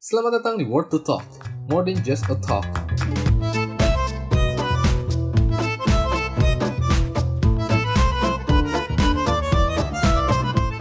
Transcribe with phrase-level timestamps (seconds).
[0.00, 1.28] Selamat datang di Word to Talk,
[1.68, 2.64] more than just a talk.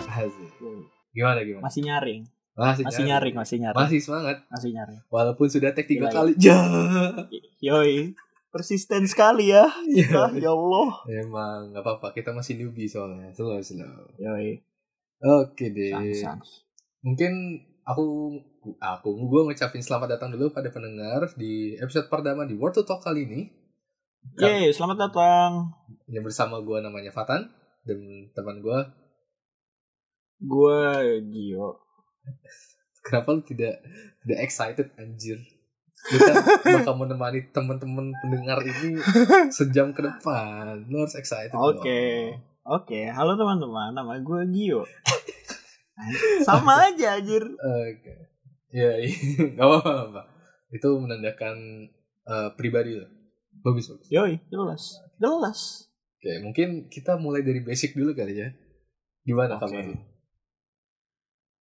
[0.08, 0.56] Asik.
[1.12, 1.68] Gimana gimana?
[1.68, 2.32] Masih nyaring.
[2.56, 3.80] Masih, Masih nyaring, masih nyaring.
[3.84, 4.38] Masih semangat.
[4.48, 5.00] Masih nyaring.
[5.12, 6.32] Walaupun sudah tag tiga Gila, kali.
[6.48, 6.60] Ya.
[7.60, 8.16] Yoi.
[8.56, 9.68] Persisten sekali ya.
[9.92, 10.16] Ya.
[10.16, 10.96] Ah, ya Allah.
[11.12, 12.16] Emang nggak apa-apa.
[12.16, 13.36] Kita masih newbie soalnya.
[13.36, 14.16] Slow slow.
[14.16, 14.64] Yoi.
[15.20, 15.92] Oke deh.
[15.92, 16.40] Sang, sang.
[17.04, 18.38] Mungkin aku
[18.78, 23.02] aku gue ngucapin selamat datang dulu pada pendengar di episode pertama di Word to Talk
[23.02, 23.42] kali ini.
[24.38, 25.74] Yeay, selamat datang.
[26.06, 27.50] Yang bersama gue namanya Fatan
[27.88, 28.00] dan
[28.38, 28.80] teman gue.
[30.46, 30.80] Gue
[31.34, 31.82] Gio.
[33.06, 33.82] Kenapa lu tidak
[34.22, 35.42] tidak excited anjir?
[36.00, 36.36] Kan
[36.84, 39.02] bakal menemani teman-teman pendengar ini
[39.50, 40.86] sejam ke depan.
[40.86, 41.56] Lu harus excited.
[41.58, 41.82] Oke.
[41.82, 42.46] dong.
[42.70, 43.98] Oke, halo teman-teman.
[43.98, 44.86] Nama gue Gio.
[46.48, 47.44] Sama aja anjir.
[47.44, 48.16] Oke.
[48.72, 49.14] Ya, iya.
[49.56, 50.22] Nggak apa-apa.
[50.72, 51.88] Itu menandakan
[52.28, 53.08] eh, pribadi lo.
[53.60, 54.08] Bagus, bagus.
[54.08, 55.04] Yoi, jelas.
[55.20, 55.60] Jelas.
[56.20, 58.50] Oke, mungkin kita mulai dari basic dulu kali ya.
[59.24, 59.68] Gimana Oke.
[59.68, 59.96] kabar lu?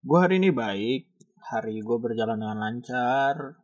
[0.03, 1.11] Gue hari ini baik.
[1.49, 3.59] Hari gue berjalan dengan lancar.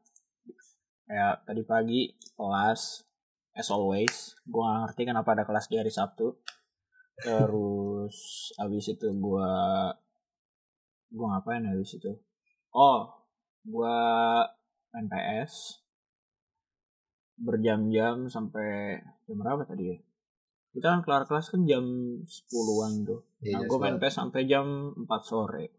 [1.07, 3.07] Ya, tadi pagi kelas.
[3.55, 4.35] As always.
[4.43, 6.43] Gue gak ngerti kenapa ada kelas di hari Sabtu.
[7.27, 9.51] Terus abis itu gue...
[11.15, 12.11] Gue ngapain ya abis itu?
[12.75, 13.07] Oh,
[13.63, 13.99] gue
[14.91, 15.79] main PS.
[17.39, 18.99] Berjam-jam sampai...
[19.31, 19.99] Jam berapa tadi ya?
[20.75, 21.87] Kita kan kelar kelas kan jam
[22.27, 23.23] 10-an tuh.
[23.47, 25.71] Iya, Nah, gue main PS sampai jam 4 sore.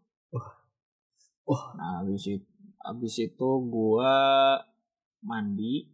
[1.44, 1.76] Wah.
[1.76, 2.48] Nah, habis itu,
[2.80, 4.14] habis itu gue
[5.20, 5.84] mandi,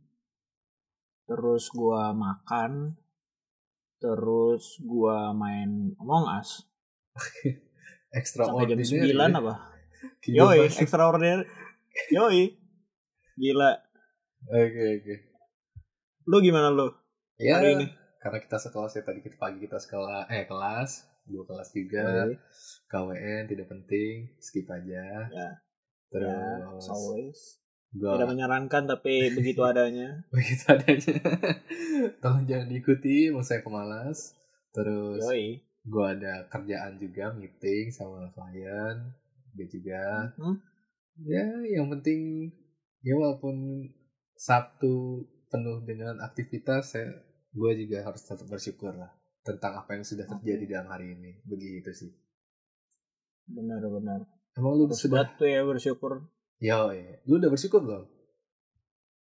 [1.27, 2.95] terus gue makan,
[3.99, 6.67] terus gue main Among Us
[8.13, 9.41] sampai jam Extraordinary 9 ya.
[9.41, 9.55] apa?
[10.23, 10.55] Kehidupan.
[10.55, 11.45] Yoi, extraordinary.
[12.11, 12.43] Yoi.
[13.35, 13.73] Gila.
[14.45, 15.15] Oke, oke.
[16.25, 16.93] Lu gimana lu?
[17.37, 17.87] Ya, Hari ini.
[18.19, 20.91] karena kita sekelas ya tadi kita pagi kita sekolah eh kelas,
[21.25, 22.05] dua kelas juga.
[22.29, 22.37] Yoi.
[22.87, 25.27] KWN tidak penting, skip aja.
[25.27, 25.49] Ya.
[26.07, 26.29] Terus
[26.83, 27.41] Ya, always.
[27.91, 30.21] gua Tidak menyarankan tapi begitu adanya.
[30.35, 31.17] begitu adanya.
[32.23, 34.37] Tolong jangan diikuti, mau saya pemalas.
[34.71, 35.65] Terus Yoi.
[35.83, 39.13] Gua ada kerjaan juga, meeting sama klien.
[39.53, 40.03] Dia juga.
[40.39, 40.57] Hmm?
[41.23, 42.51] Ya, yang penting
[43.05, 43.89] ya walaupun
[44.39, 47.13] Sabtu penuh dengan aktivitas, saya
[47.53, 49.13] gue juga harus tetap bersyukur lah
[49.45, 51.39] tentang apa yang sudah terjadi dalam hari ini.
[51.45, 52.11] Begitu sih.
[53.47, 54.25] Benar-benar.
[54.57, 55.29] Emang lu sudah?
[55.29, 56.27] batu ya bersyukur.
[56.63, 56.91] Yo,
[57.29, 58.09] lu udah bersyukur belum?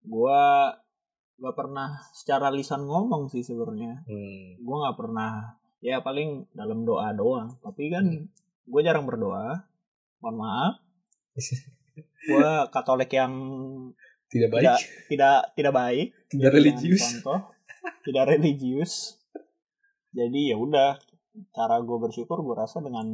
[0.07, 0.71] Gua
[1.43, 4.07] gak pernah secara lisan ngomong sih sebenarnya.
[4.07, 4.63] Hmm.
[4.63, 7.59] gue nggak pernah ya paling dalam doa doang.
[7.59, 8.31] Tapi kan Hmm.
[8.65, 9.66] gue jarang berdoa.
[10.19, 10.75] Mohon maaf.
[12.22, 13.34] Gue katolik yang
[14.31, 14.78] Tidak baik, tidak
[15.10, 17.03] tidak tidak baik tidak religius.
[17.21, 17.53] contoh
[18.00, 19.21] tidak religius.
[20.09, 20.97] Jadi ya udah
[21.50, 23.04] cara gue bersyukur gue rasa dengan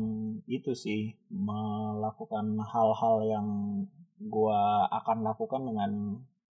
[0.44, 3.46] itu sih melakukan hal-hal yang
[4.20, 4.60] gue
[4.92, 5.90] akan lakukan dengan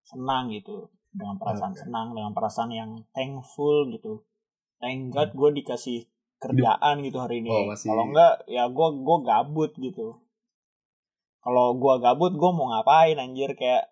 [0.03, 0.88] senang gitu.
[1.12, 1.81] Dengan perasaan Oke.
[1.82, 4.25] senang dengan perasaan yang thankful gitu
[4.78, 6.04] thank God gue dikasih
[6.37, 7.59] kerjaan gitu hari ini Hmm.
[7.59, 10.06] Oh, masih- kalau enggak ya gue gue gabut gitu
[11.38, 13.88] kalau gue gabut gue mau ngapain anjir kayak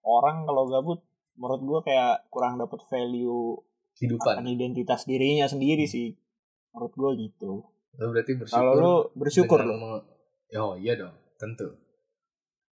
[0.00, 1.00] orang kalau gabut
[1.34, 3.58] menurut gue kayak kurang dapet value
[3.92, 4.34] Kehidupan.
[4.36, 6.14] akan identitas dirinya sendiri sih
[6.70, 7.52] menurut gue gitu
[7.92, 8.56] Lu berarti bersyukur.
[8.56, 10.04] kalau lu bersyukur lo me-
[10.52, 11.64] Oh iya dong, tentu.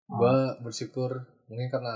[0.08, 0.16] Oh.
[0.16, 1.12] Gua bersyukur
[1.46, 1.96] mungkin karena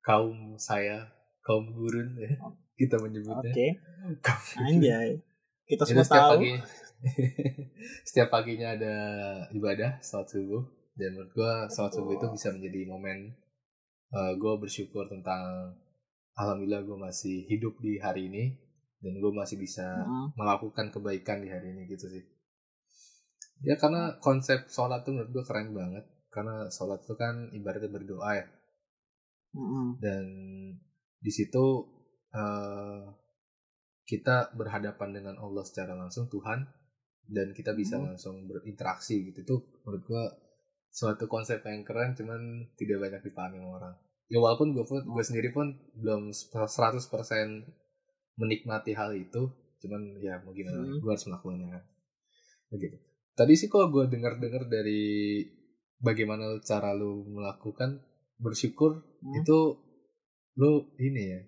[0.00, 1.10] kaum saya,
[1.40, 2.30] kaum gurun ya,
[2.76, 3.52] kita oke menyebutnya.
[4.22, 4.66] Kaum gurun.
[4.68, 5.08] anjay
[5.66, 6.52] kita Jadi semua setiap tahu pagi
[8.08, 8.94] setiap paginya ada
[9.52, 10.62] ibadah salat subuh
[10.96, 13.36] dan menurut gua salat subuh itu bisa menjadi momen
[14.12, 15.74] uh, gue bersyukur tentang
[16.36, 18.44] alhamdulillah gue masih hidup di hari ini
[19.00, 20.32] dan gue masih bisa Mm.
[20.40, 22.24] melakukan kebaikan di hari ini gitu sih
[23.64, 28.30] ya karena konsep sholat tuh menurut gue keren banget karena sholat itu kan ibaratnya berdoa
[28.36, 28.46] ya
[29.56, 29.96] Mm-mm.
[30.00, 30.24] dan
[31.16, 31.88] di situ
[32.30, 33.02] eh,
[34.04, 36.62] kita berhadapan dengan Allah secara langsung Tuhan
[37.26, 38.14] dan kita bisa Hmm.
[38.14, 40.24] langsung berinteraksi gitu itu menurut gua
[40.88, 42.38] suatu konsep yang keren cuman
[42.74, 43.92] tidak banyak dipahami orang
[44.26, 47.66] ya walaupun gue pun gue sendiri pun belum 100%
[48.36, 50.98] menikmati hal itu cuman ya mau gimana Hmm.
[50.98, 51.84] gue harus melakukannya kan
[52.70, 52.96] begitu
[53.34, 55.42] tadi sih kalau gue dengar-dengar dari
[55.98, 58.00] bagaimana cara lu melakukan
[58.38, 59.34] bersyukur Hmm.
[59.36, 59.58] itu
[60.56, 61.40] lu ini ya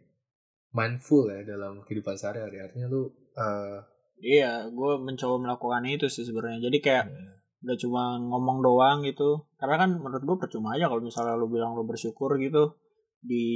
[0.72, 2.60] mindful ya dalam kehidupan sehari-hari.
[2.60, 3.78] Artinya lu eh,
[4.18, 6.66] Iya, gue mencoba melakukan itu sih sebenarnya.
[6.66, 7.06] Jadi kayak
[7.62, 9.46] nggak cuma ngomong doang gitu.
[9.58, 12.74] Karena kan menurut gue percuma aja kalau misalnya lu bilang lu bersyukur gitu.
[13.22, 13.46] Di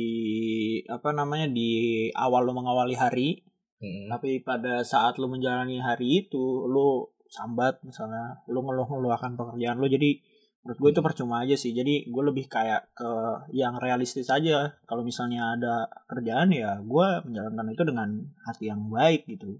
[0.87, 1.71] apa namanya di
[2.15, 3.47] awal lu mengawali hari
[3.83, 4.11] Mm-mm.
[4.11, 9.91] tapi pada saat lu menjalani hari itu lu sambat misalnya lu ngeluh-ngeluh akan pekerjaan lu.
[9.91, 10.23] Jadi
[10.63, 11.71] menurut gue itu percuma aja sih.
[11.71, 13.11] Jadi gue lebih kayak ke
[13.53, 14.79] yang realistis aja.
[14.83, 15.75] Kalau misalnya ada
[16.07, 18.09] kerjaan ya gue menjalankan itu dengan
[18.43, 19.59] hati yang baik gitu.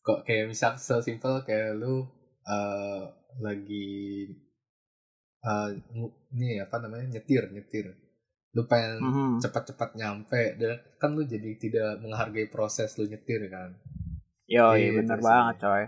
[0.00, 2.02] Kok kayak misal sesimpel kayak lu
[2.44, 3.02] eh,
[3.40, 4.28] lagi
[5.90, 7.92] ngu- ini apa namanya nyetir nyetir.
[8.54, 9.32] Lu pengen Mhm.
[9.40, 13.74] cepat-cepat nyampe dan kan lu jadi tidak menghargai proses lu nyetir kan?
[14.46, 15.24] Yo, Gitu bener sih.
[15.24, 15.84] banget coy.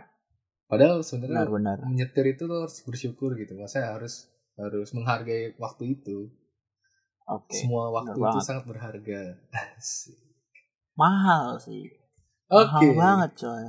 [0.67, 1.47] Padahal sebenarnya
[1.81, 3.55] menyetir itu lo harus bersyukur gitu.
[3.55, 6.32] Maksudnya harus harus menghargai waktu itu.
[7.26, 8.44] Oke semua waktu bener itu banget.
[8.47, 9.20] sangat berharga.
[11.00, 11.91] Mahal sih.
[12.47, 12.87] Oke.
[12.87, 13.64] mahal banget coy.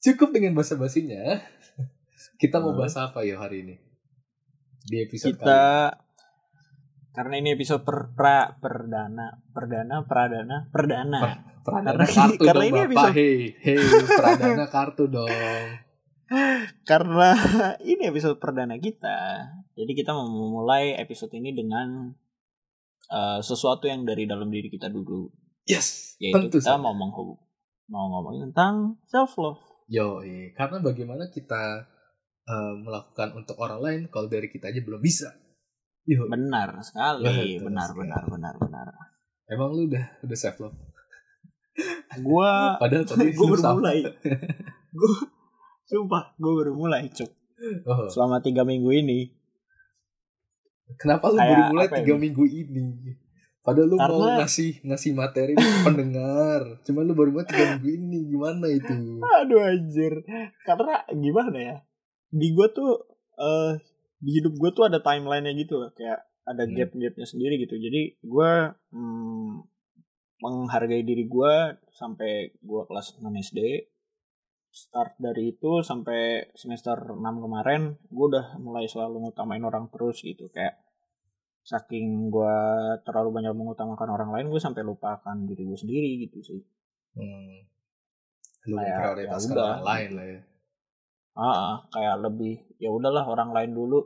[0.00, 1.42] Cukup dengan bahasa basinya
[2.42, 3.74] kita mau bahas apa ya hari ini?
[4.82, 5.62] Di episode kali kita
[7.12, 11.20] karena ini episode per, pra perdana perdana pradana perdana.
[11.62, 12.90] Pradana Karena- kartu karena dong ini bapak.
[12.90, 13.78] episode- hei hei
[14.18, 15.30] Pradana kartu dong
[16.88, 17.30] karena
[17.92, 19.48] ini episode perdana kita.
[19.76, 22.12] Jadi kita mau memulai episode ini dengan
[23.08, 25.28] eh, sesuatu yang dari dalam diri kita dulu.
[25.62, 26.82] Yes yaitu tentu kita saja.
[26.82, 27.34] mau menghub
[27.90, 29.58] mau ngomongin tentang self love
[29.90, 30.22] yo
[30.54, 31.82] karena bagaimana kita
[32.46, 35.34] eh, melakukan untuk orang lain kalau dari kita aja belum bisa.
[36.06, 37.26] Yo benar sekali
[37.58, 37.98] Betul benar sekali.
[38.06, 38.86] benar benar benar.
[39.50, 40.78] Emang lu udah udah self love
[42.22, 42.52] gua
[42.82, 43.82] padahal tadi sama.
[43.82, 43.98] mulai.
[44.92, 45.10] gue
[45.84, 47.30] sumpah gue baru mulai cuk.
[47.84, 49.30] Oh, selama tiga minggu ini.
[50.94, 52.20] Kenapa lu baru mulai ya, tiga Bi?
[52.20, 52.82] minggu ini?
[53.62, 55.54] Padahal lu mau Karena- ngasih ngasih materi
[55.86, 56.82] pendengar.
[56.82, 58.92] Cuman lu baru mulai tiga minggu ini gimana itu?
[59.22, 60.26] Aduh anjir.
[60.62, 61.76] Karena gimana ya?
[62.28, 62.92] Di gue tuh
[63.32, 63.78] eh
[64.18, 65.90] di hidup gue tuh ada timelinenya gitu loh.
[65.92, 66.74] kayak ada Hmm.
[66.74, 67.78] gap-gapnya sendiri gitu.
[67.78, 68.50] Jadi gue
[68.90, 69.62] hmm,
[70.42, 71.54] menghargai diri gue
[71.88, 73.60] sampai gue kelas 6 SD
[74.72, 80.48] start dari itu sampai semester 6 kemarin gue udah mulai selalu ngutamain orang terus gitu
[80.48, 80.80] kayak
[81.62, 82.56] saking gue
[83.04, 86.60] terlalu banyak mengutamakan orang lain gue sampai lupakan diri gue sendiri gitu sih
[87.14, 87.56] hmm.
[88.66, 89.64] lu Kayak, ya udah.
[89.78, 90.40] orang lain lah ya
[91.32, 94.04] Ah, kayak lebih ya udahlah orang lain dulu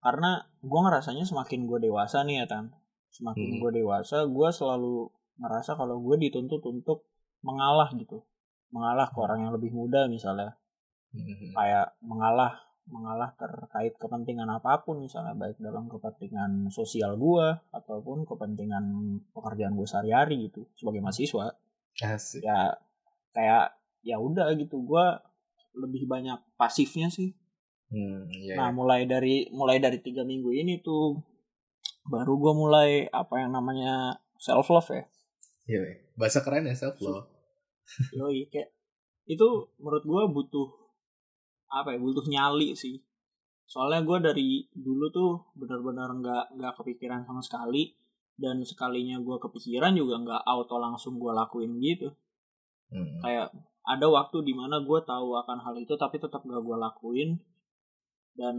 [0.00, 2.68] karena gue ngerasanya semakin gue dewasa nih ya tan
[3.12, 3.28] Hmm.
[3.28, 5.04] semakin gue dewasa gue selalu
[5.36, 7.04] ngerasa kalau gue dituntut untuk
[7.44, 8.24] mengalah gitu
[8.72, 10.56] mengalah ke orang yang lebih muda misalnya
[11.12, 11.52] Hmm.
[11.52, 18.84] kayak mengalah mengalah terkait kepentingan apa pun misalnya baik dalam kepentingan sosial gue ataupun kepentingan
[19.30, 21.52] pekerjaan gue sehari-hari gitu sebagai mahasiswa
[22.00, 22.40] Asik.
[22.40, 22.72] ya
[23.30, 25.04] kayak ya udah gitu gue
[25.74, 27.36] lebih banyak pasifnya sih
[27.86, 28.74] Hmm, iya, nah iya.
[28.74, 31.20] mulai dari mulai dari tiga minggu ini tuh
[32.02, 35.04] baru gue mulai apa yang namanya self love ya
[35.68, 35.96] Iya, iya.
[36.16, 37.28] bahasa keren ya self love
[38.18, 38.70] yoi kayak
[39.26, 39.48] itu
[39.78, 40.68] menurut gue butuh
[41.72, 43.00] apa ya butuh nyali sih.
[43.64, 47.96] Soalnya gue dari dulu tuh benar-benar nggak nggak kepikiran sama sekali
[48.36, 52.12] dan sekalinya gue kepikiran juga nggak auto langsung gue lakuin gitu.
[52.92, 53.24] Hmm.
[53.24, 53.48] kayak
[53.88, 57.40] ada waktu di mana gue tahu akan hal itu tapi tetap gak gue lakuin.
[58.36, 58.56] Dan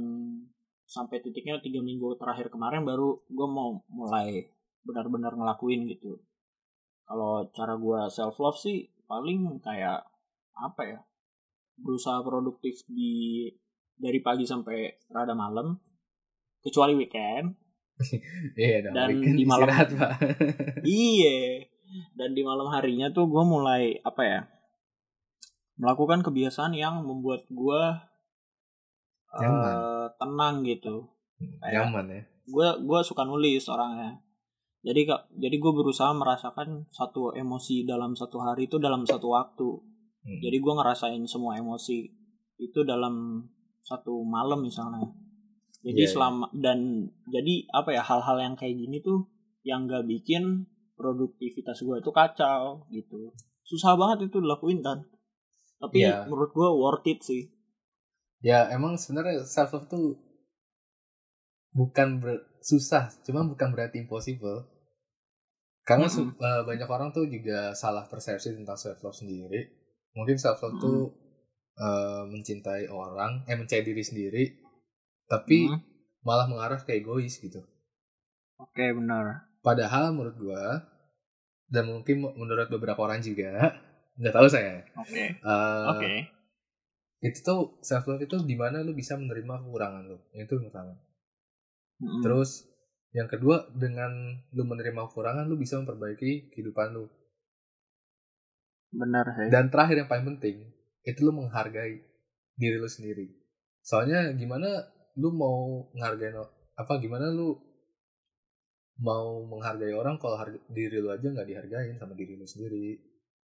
[0.89, 4.49] sampai titiknya tiga minggu terakhir kemarin baru gue mau mulai
[4.83, 6.19] benar-benar ngelakuin gitu.
[7.07, 10.01] Kalau cara gue self love sih paling kayak
[10.55, 10.99] apa ya
[11.75, 13.45] berusaha produktif di
[13.93, 15.77] dari pagi sampai rada malam
[16.59, 17.53] kecuali weekend
[18.57, 20.11] dong, Dan weekend di malam- istirahat, Pak.
[20.81, 21.69] Iya.
[22.17, 24.39] Dan di malam harinya tuh gue mulai apa ya?
[25.77, 27.81] Melakukan kebiasaan yang membuat gue
[29.37, 31.05] eh, tenang gitu.
[31.59, 32.21] Kayak- Nyaman ya.
[32.43, 34.17] Gue gue suka nulis orangnya.
[34.83, 39.69] Jadi kak, jadi gue berusaha merasakan satu emosi dalam satu hari itu dalam satu waktu.
[40.23, 40.39] Hmm.
[40.43, 42.03] Jadi gue ngerasain semua emosi
[42.59, 43.47] itu dalam
[43.79, 45.07] satu malam misalnya.
[45.83, 46.11] Jadi Iya, iya.
[46.11, 46.79] selama dan
[47.27, 49.27] jadi apa ya hal-hal yang kayak gini tuh
[49.63, 53.31] yang gak bikin produktivitas gue itu kacau gitu.
[53.63, 54.99] Susah banget itu dilakuin kan.
[55.79, 56.27] Tapi Iya.
[56.27, 57.51] menurut gue worth it sih.
[58.43, 60.19] Ya emang sebenarnya self love tuh
[61.71, 64.67] bukan ber- susah, cuma bukan berarti impossible.
[65.83, 69.61] Karena su- eh, banyak orang tuh juga salah persepsi tentang self love sendiri.
[70.17, 70.99] Mungkin self love tuh
[71.77, 74.43] eh, mencintai orang, eh mencintai diri sendiri,
[75.31, 75.81] tapi Hmm.
[76.27, 77.61] malah mengarah ke egois gitu.
[78.61, 79.25] Oke benar.
[79.65, 80.63] Padahal menurut gua
[81.73, 83.51] dan mungkin menurut beberapa orang juga,
[84.19, 84.85] nggak tahu saya.
[84.95, 85.23] Oke.
[85.41, 86.13] eh, Oke.
[87.27, 90.93] itu tuh self love itu di mana lu bisa menerima kekurangan lu itu yang pertama
[92.01, 92.21] Mm-mm.
[92.23, 92.67] terus
[93.13, 94.09] yang kedua dengan
[94.57, 97.05] lu menerima kekurangan lu bisa memperbaiki kehidupan lu.
[98.89, 99.49] Benar sih.
[99.53, 100.73] Dan terakhir yang paling penting
[101.05, 102.01] itu lu menghargai
[102.57, 103.29] diri lu sendiri.
[103.85, 104.65] Soalnya gimana
[105.21, 106.33] lu mau menghargai
[106.73, 107.53] apa gimana lu
[108.97, 112.97] mau menghargai orang kalau harga, diri lu aja nggak dihargain sama diri lu sendiri.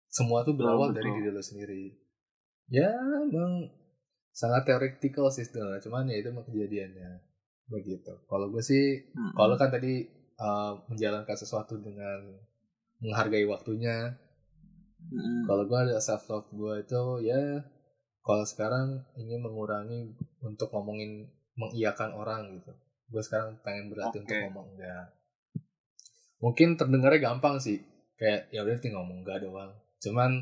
[0.06, 1.84] Semua tuh berawal Betul, dari diri lu sendiri.
[2.70, 2.94] Ya
[3.26, 3.66] emang
[4.30, 7.10] sangat teoretikal sih sebenarnya cuman ya itu emang kejadiannya
[7.66, 9.34] begitu kalau gue sih Mm-mm.
[9.34, 10.06] kalau kan tadi
[10.36, 12.22] uh, menjalankan sesuatu dengan
[12.98, 14.14] menghargai waktunya
[15.02, 15.44] Mm-mm.
[15.44, 17.40] kalau gue ada self love gue itu ya
[18.22, 22.70] kalau sekarang ingin mengurangi untuk ngomongin mengiyakan orang gitu
[23.06, 24.26] gue sekarang pengen berlatih Oke.
[24.26, 25.06] untuk ngomong enggak
[26.36, 27.80] mungkin terdengarnya gampang sih
[28.14, 30.32] kayak ya udah tinggal ngomong enggak doang cuman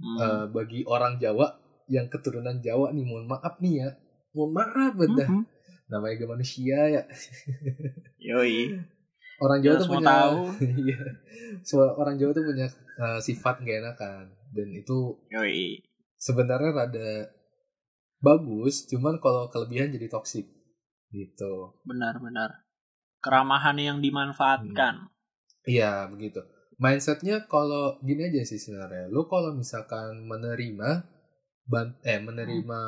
[0.00, 0.16] Mm.
[0.16, 3.88] eh, bagi orang Jawa yang keturunan Jawa nih mohon maaf nih ya
[4.32, 5.44] mohon maaf bedah Mhm.
[5.90, 7.02] Namanya gue manusia ya
[8.30, 8.78] Yoi.
[9.38, 10.38] orang Jawa Kita tuh punya tahu.
[10.86, 11.00] iya
[11.60, 12.66] Semua orang Jawa tuh punya
[12.96, 15.82] eh, sifat gak enakan dan itu Yoi.
[16.14, 17.10] sebenarnya rada
[18.18, 20.46] bagus cuman kalau kelebihan jadi toksik
[21.08, 22.62] gitu Benar-benar.
[23.18, 25.10] Keramahan yang dimanfaatkan.
[25.62, 26.40] iya begitu
[26.76, 31.04] mindsetnya kalau gini aja sih sebenarnya lu kalau misalkan menerima
[31.68, 32.80] ban eh menerima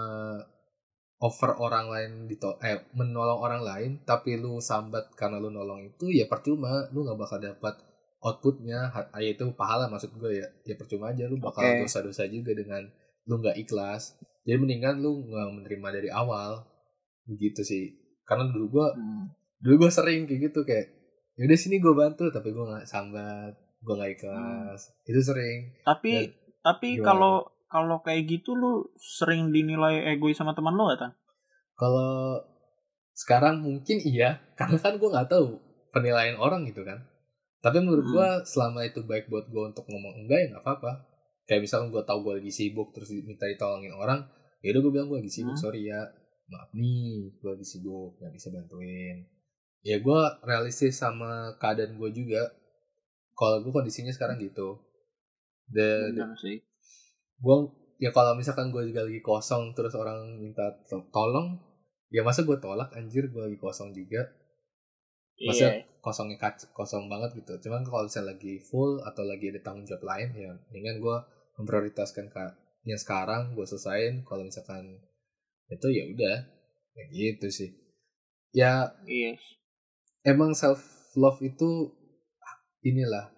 [1.22, 2.34] offer orang lain di
[2.66, 6.90] eh menolong orang lain tapi lu sambat karena lu nolong itu ya percuma.
[6.90, 7.78] Lu nggak bakal dapat
[8.18, 8.90] outputnya.
[8.90, 10.46] Ha- yaitu pahala maksud gue ya.
[10.66, 11.86] Ya percuma aja lu bakal Oke.
[11.86, 12.82] dosa-dosa juga dengan
[13.30, 14.18] lu nggak ikhlas.
[14.42, 16.66] Jadi mendingan lu nggak menerima dari awal.
[17.30, 17.84] Begitu sih.
[18.26, 19.30] Karena dulu gue Hmm.
[19.62, 20.90] dulu gue sering kayak gitu kayak
[21.38, 24.90] yaudah sini gue bantu tapi gue nggak sambat gue nggak ikhlas.
[25.06, 25.70] Itu sering.
[25.86, 31.00] Tapi Dan tapi kalau kalau kayak gitu lu sering dinilai egois sama teman lu gak,
[31.00, 31.12] Tan?
[31.72, 32.36] kalau
[33.12, 35.56] sekarang mungkin iya karena kan gue nggak tahu
[35.90, 37.00] penilaian orang gitu kan
[37.60, 38.12] tapi menurut Hmm.
[38.12, 40.92] gue selama itu baik buat gue untuk ngomong enggak ya nggak apa-apa
[41.44, 44.20] kayak misalkan gue tahu gue lagi sibuk terus minta ditolongin orang
[44.60, 45.64] ya udah gue bilang gue lagi sibuk Hmm.
[45.64, 46.00] sorry ya
[46.48, 49.16] maaf nih gue lagi sibuk nggak bisa bantuin
[49.82, 52.42] ya gue realistis sama keadaan gue juga
[53.32, 54.76] kalau gue kondisinya sekarang gitu
[55.68, 56.60] Benar sih.
[57.42, 57.56] Gue
[57.98, 61.58] ya kalau misalkan gue juga lagi kosong terus orang minta to- tolong
[62.08, 64.22] ya masa gue tolak anjir gue lagi kosong juga.
[65.42, 65.82] Masa Iya.
[65.98, 67.58] kosongnya kac- kosong banget gitu.
[67.60, 71.16] Cuman kalau misalnya lagi full atau lagi ada tanggung jawab lain ya mendingan gue
[71.58, 72.44] memprioritaskan ke
[72.84, 75.02] yang sekarang gue selesain kalau misalkan
[75.66, 76.36] itu ya udah
[76.92, 77.70] ya gitu sih.
[78.52, 79.34] Ya Iya.
[80.22, 80.78] emang self
[81.16, 81.90] love itu
[82.38, 83.32] ah, inilah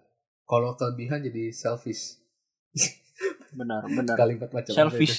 [0.44, 2.20] kalau kelebihan jadi selfish
[3.54, 4.14] Benar, benar.
[4.14, 4.76] kalimat macam apa itu?
[4.76, 5.16] Selfish.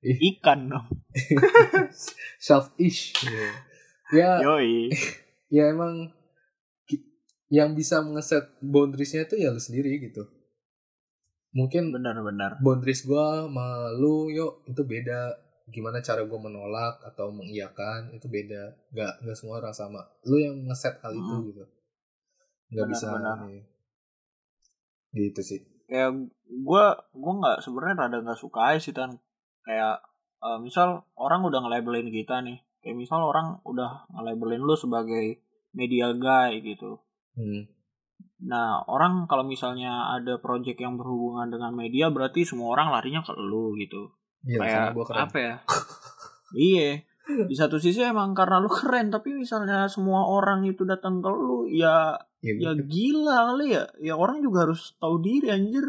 [0.00, 0.86] Ikan dong.
[2.38, 3.12] selfish
[4.08, 4.88] ya Yoi.
[5.50, 6.08] ya emang
[7.48, 10.22] yang bisa mengeset boundariesnya itu ya lu sendiri gitu
[11.50, 12.60] mungkin Benar-benar.
[12.60, 15.32] boundaries gua sama lu yuk itu beda
[15.66, 20.60] gimana cara gua menolak atau mengiyakan itu beda nggak nggak semua orang sama lu yang
[20.62, 21.44] ngeset hal itu Hmm.
[21.46, 21.64] gitu
[22.68, 23.36] nggak bisa benar.
[23.42, 23.64] nih.
[25.10, 26.10] gitu sih kayak
[26.44, 26.84] gue
[27.16, 29.16] gue nggak sebenarnya rada nggak suka aja sih tan.
[29.64, 30.04] Kayak
[30.44, 35.42] eh, misal orang udah nge-labelin kita nih kayak misal orang udah nge-labelin lu sebagai
[35.74, 37.00] media guy gitu.
[37.38, 37.70] Hmm.
[38.38, 43.34] nah orang kalau misalnya ada project yang berhubungan dengan media berarti semua orang larinya ke
[43.34, 44.14] lu gitu.
[44.46, 45.54] Iya kayak apa ya?
[46.54, 51.28] Iya di satu sisi emang karena lu keren tapi misalnya semua orang itu datang ke
[51.28, 53.84] lu ya ya, ya gua- gila kali ya.
[54.00, 55.84] Ya orang juga harus tahu diri anjir.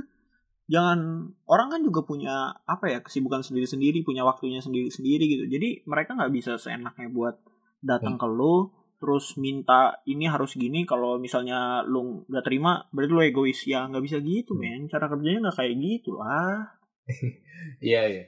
[0.70, 1.00] Jangan
[1.46, 5.44] orang kan juga punya apa ya kesibukan sendiri sendiri punya waktunya sendiri sendiri gitu.
[5.48, 7.42] Jadi mereka nggak bisa seenaknya buat
[7.80, 8.70] datang ke lu
[9.00, 13.60] terus minta ini harus gini kalau misalnya lu nggak terima berarti lu egois.
[13.66, 14.62] Ya nggak bisa gitu Hmm.
[14.62, 14.82] men.
[14.86, 16.76] Cara kerjanya nggak kayak gitu lah.
[17.82, 18.24] Iya iya.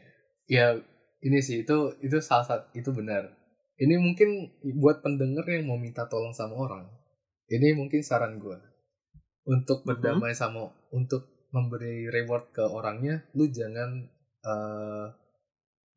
[0.48, 0.66] Ya
[1.22, 3.30] ini sih itu itu salah satu itu benar.
[3.78, 6.86] Ini mungkin buat pendengar yang mau minta tolong sama orang.
[7.50, 8.58] Ini mungkin saran gue
[9.44, 13.26] untuk berdamai sama untuk memberi reward ke orangnya.
[13.34, 14.06] Lu jangan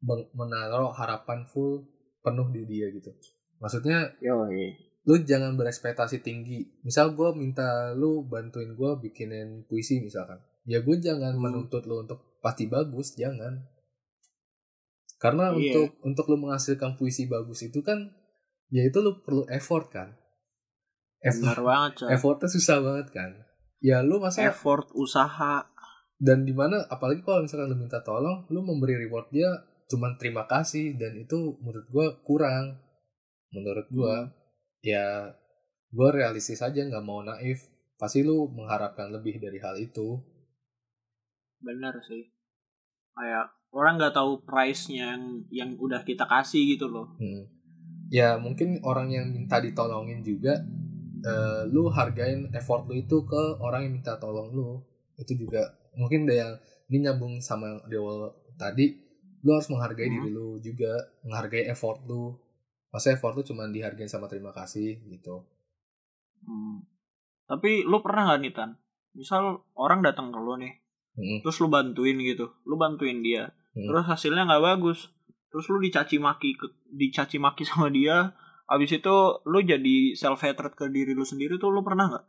[0.04, 1.84] meng- menaruh harapan full
[2.20, 3.12] penuh di dia gitu.
[3.60, 4.48] Maksudnya yo
[5.04, 6.80] lu jangan berekspektasi tinggi.
[6.80, 10.40] Misal gue minta lu bantuin gue bikinin puisi misalkan.
[10.64, 11.42] Ya gue jangan Hmm.
[11.44, 13.60] menuntut lu untuk pasti bagus, jangan.
[15.24, 15.56] Karena Iya.
[15.56, 18.12] untuk untuk lu menghasilkan puisi bagus itu kan,
[18.68, 20.12] ya itu lu perlu effort kan.
[21.24, 22.08] benar Effort, banget coy.
[22.12, 23.30] effortnya susah banget kan.
[23.80, 25.64] Ya lu masa effort usaha
[26.16, 29.48] dan di mana apalagi kalau misalkan lu minta tolong, lu memberi reward dia
[29.84, 32.76] cuman terima kasih dan itu menurut gue kurang
[33.50, 34.32] menurut gue Hmm.
[34.80, 35.32] ya
[35.88, 40.20] gue realistis aja nggak mau naif pasti lu mengharapkan lebih dari hal itu
[41.58, 42.24] bener sih
[43.14, 47.46] kayak orang nggak tahu price-nya yang yang udah kita kasih gitu loh Hmm.
[48.10, 50.58] ya mungkin orang yang minta ditolongin juga
[51.24, 54.82] eh, lu hargain effort lu itu ke orang yang minta tolong lu
[55.16, 55.62] itu juga
[55.94, 56.52] mungkin ada yang
[56.86, 58.92] ini nyambung sama yang di awal tadi
[59.40, 60.14] lu harus menghargai Hmm.
[60.20, 60.92] diri lu juga
[61.22, 62.36] menghargai effort lu
[62.90, 65.42] masa effort lu cuma dihargain sama terima kasih gitu
[66.44, 66.84] Hmm.
[67.48, 68.70] tapi lu pernah nggak nih tan
[69.12, 70.76] misal orang datang ke lu nih
[71.14, 71.46] Mm-mm.
[71.46, 72.50] terus lu bantuin gitu.
[72.66, 73.50] Lu bantuin dia.
[73.74, 73.90] Hmm.
[73.90, 75.10] terus hasilnya nggak bagus.
[75.50, 78.34] Terus lu dicaci maki ke, dicaci maki sama dia.
[78.66, 82.24] Abis itu lu jadi self hatred ke diri lu sendiri tuh lu pernah nggak?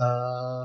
[0.00, 0.64] Eh,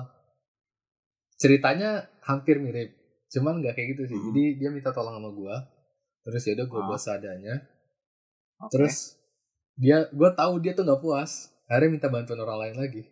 [1.36, 2.96] ceritanya hampir mirip.
[3.32, 4.18] Cuman nggak kayak gitu sih.
[4.18, 4.32] Hmm.
[4.32, 5.56] jadi dia minta tolong sama gua.
[6.26, 6.88] Terus ya udah gua Ah.
[6.90, 7.56] buat seadanya
[8.56, 8.72] Oke.
[8.72, 9.20] terus
[9.76, 11.52] dia gue tahu dia tuh nggak puas.
[11.68, 13.04] Akhirnya minta bantuan orang lain lagi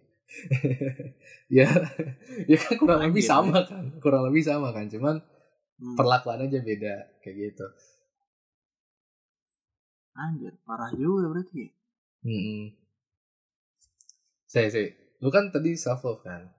[1.62, 1.68] ya
[2.50, 5.18] ya kan kurang lebih Anjir, sama kan kurang lebih sama kan cuman
[5.74, 5.98] Hmm.
[5.98, 7.66] perlakuan aja beda kayak gitu
[10.14, 11.74] anjir parah juga berarti
[12.22, 12.78] hmm.
[14.46, 14.88] saya sih
[15.18, 16.54] lu kan tadi self love kan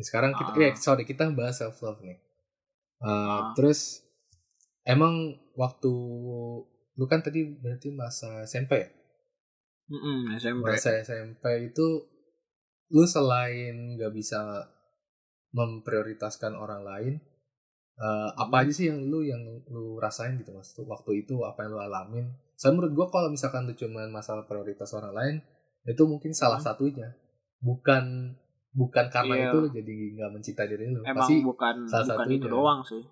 [0.00, 0.64] sekarang kita Ah.
[0.64, 2.18] eh sorry kita bahas self love nih
[3.04, 3.42] Uh, Ah.
[3.52, 4.00] terus
[4.88, 5.92] emang waktu
[6.96, 8.88] lu kan tadi berarti masa SMP ya
[9.92, 11.86] Mm-mm, SMP masa SMP itu
[12.94, 14.70] lu selain nggak bisa
[15.50, 17.14] memprioritaskan orang lain
[17.96, 21.74] eh, apa aja sih yang lu yang lu rasain gitu mas waktu itu apa yang
[21.74, 25.34] lu alamin saya menurut gua kalau misalkan itu cuma masalah prioritas orang lain
[25.84, 26.70] itu mungkin salah Hmm.
[26.70, 27.08] satunya
[27.60, 28.34] bukan
[28.72, 29.46] bukan karena Iya.
[29.48, 32.50] itu lu jadi nggak mencintai diri lu emang pasti bukan salah bukan itu satunya.
[32.50, 33.02] doang sih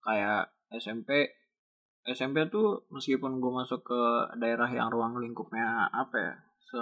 [0.00, 0.42] kayak
[0.74, 1.10] SMP
[2.08, 4.00] SMP tuh meskipun gue masuk ke
[4.36, 6.78] daerah yang ruang lingkupnya apa ya se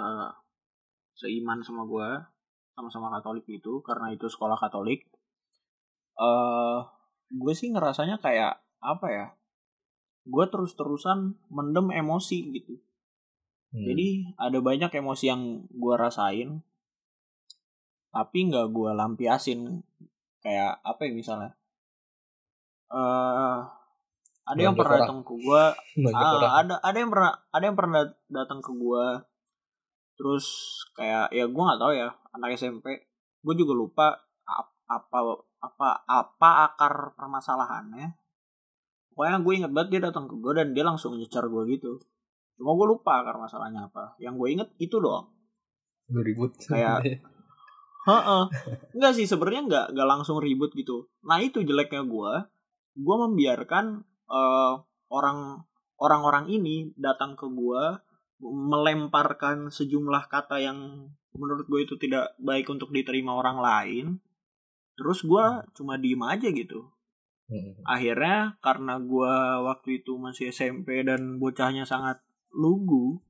[1.17, 2.09] seiman sama gue
[2.77, 5.09] sama-sama Katolik itu karena itu sekolah Katolik.
[6.21, 6.79] Eh
[7.33, 9.27] gue sih ngerasanya kayak apa ya
[10.27, 12.77] gue terus-terusan mendem emosi gitu.
[13.67, 13.83] Hmm.
[13.83, 16.63] jadi ada banyak emosi yang gue rasain
[18.13, 19.83] tapi nggak gue lampiasin.
[20.39, 21.51] Kayak apa ya misalnya
[22.93, 23.59] eh
[24.47, 25.03] ada yang pernah orang.
[25.03, 25.63] datang ke gue
[26.15, 29.05] ah, ada ada yang pernah ada yang pernah datang ke gue
[30.17, 30.45] terus
[30.91, 32.85] kayak ya gue nggak tahu ya anak SMP
[33.39, 34.05] gue juga lupa
[34.43, 35.17] ap- apa
[35.57, 38.17] apa apa akar permasalahannya
[39.11, 42.01] pokoknya gue inget banget dia datang ke gue dan dia langsung nyecar gue gitu
[42.57, 45.29] cuma gue lupa akar masalahnya apa yang gue inget itu doang
[46.09, 47.03] lu ribut Kayak-
[48.07, 48.43] Heeh.
[48.95, 51.11] Enggak sih sebenarnya enggak enggak langsung ribut gitu.
[51.27, 52.47] Nah, itu jeleknya gua.
[52.95, 53.99] Gua membiarkan
[54.31, 54.73] eh,
[55.11, 55.67] orang
[55.99, 57.99] orang-orang ini datang ke gua
[58.43, 64.05] melemparkan sejumlah kata yang menurut gue itu tidak baik untuk diterima orang lain.
[64.97, 66.89] Terus gua cuma diem aja gitu.
[67.47, 67.77] Hmm.
[67.85, 72.17] Akhirnya karena gua waktu itu masih SMP dan bocahnya sangat
[72.49, 73.21] lugu,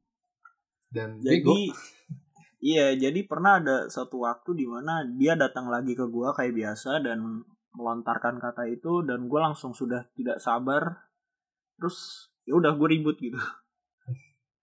[0.92, 1.54] dan jadi bego
[2.72, 7.04] iya jadi pernah ada satu waktu di mana dia datang lagi ke gua kayak biasa
[7.04, 7.44] dan
[7.76, 11.12] melontarkan kata itu dan gua langsung sudah tidak sabar
[11.78, 13.38] terus ya udah gue ribut gitu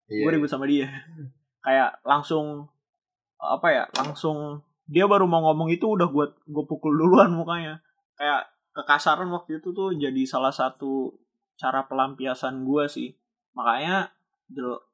[0.09, 0.89] Iya, gue ribut sama dia
[1.65, 2.69] kayak langsung
[3.41, 7.81] apa ya langsung dia baru mau ngomong itu udah gue gue pukul duluan mukanya
[8.21, 11.17] kayak kekasaran waktu itu tuh jadi salah satu
[11.57, 13.17] cara pelampiasan gue sih
[13.57, 14.13] makanya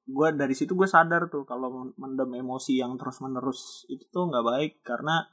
[0.06, 4.46] gue dari situ gue sadar tuh kalau mendem emosi yang terus menerus itu tuh nggak
[4.46, 5.26] baik karena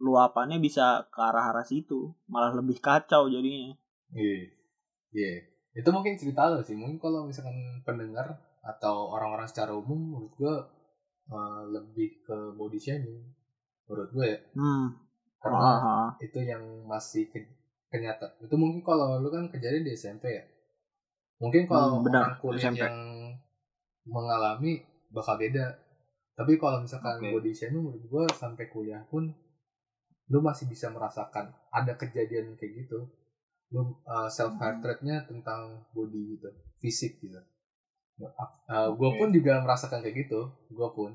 [0.00, 3.76] luapannya bisa ke arah arah situ malah lebih kacau jadinya
[4.12, 4.52] Iya.
[5.12, 5.32] Iya.
[5.72, 6.76] Itu mungkin cerita lo sih.
[6.76, 10.54] Mungkin kalau misalkan pendengar atau orang-orang secara umum menurut gue
[11.28, 13.20] eh, lebih ke body shaming.
[13.86, 14.38] Menurut gue ya.
[14.54, 14.86] hmm
[15.42, 15.96] Karena Aha.
[16.18, 17.50] itu yang masih ke-
[17.90, 18.38] kenyataan.
[18.40, 20.44] Itu mungkin kalau lu kan kejadian di SMP ya.
[21.42, 22.78] Mungkin kalau Hmm, benar, orang kuliah SMP.
[22.78, 22.96] yang
[24.06, 25.66] mengalami bakal beda.
[26.32, 27.30] Tapi kalau misalkan Oke.
[27.30, 29.28] body shaming menurut gue sampai kuliah pun
[30.30, 33.04] lu masih bisa merasakan ada kejadian kayak gitu.
[33.68, 33.98] Lu
[34.28, 36.48] self hatrednya tentang body gitu,
[36.78, 37.36] fisik gitu.
[38.94, 39.18] Gue Oke.
[39.18, 40.40] pun juga merasakan kayak gitu.
[40.70, 41.10] Gue pun,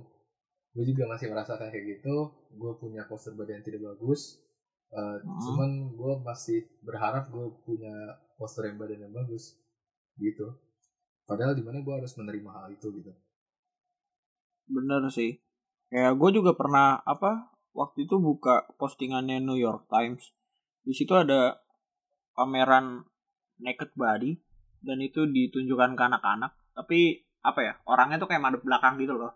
[0.74, 2.32] gue juga masih merasakan kayak gitu.
[2.56, 4.42] Gue punya postur badan yang tidak bagus.
[4.88, 5.40] Uh, Hmm.
[5.44, 7.92] Cuman gue masih berharap gue punya
[8.40, 9.60] postur yang badan yang bagus,
[10.16, 10.56] gitu.
[11.28, 13.12] Padahal di mana gue harus menerima hal itu gitu.
[14.72, 15.44] Bener sih.
[15.92, 20.32] Kayak gue juga pernah apa waktu itu buka postingannya New York Times.
[20.88, 21.60] Di situ ada
[22.32, 23.04] pameran
[23.60, 24.40] naked body
[24.84, 29.34] dan itu ditunjukkan ke anak-anak tapi apa ya orangnya tuh kayak madep belakang gitu loh.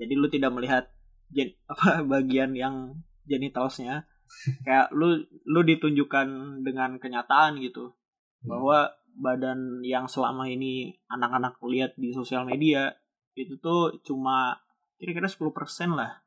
[0.00, 0.84] Jadi lu tidak melihat
[1.28, 2.96] gen, apa bagian yang
[3.28, 4.08] genitalsnya
[4.66, 7.92] kayak lu lu ditunjukkan dengan kenyataan gitu.
[8.40, 8.88] Bahwa
[9.20, 12.96] badan yang selama ini anak-anak lihat di sosial media
[13.36, 14.56] itu tuh cuma
[14.96, 15.52] kira-kira 10%
[15.92, 16.24] lah.